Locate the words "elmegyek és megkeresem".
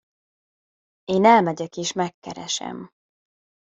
1.25-2.89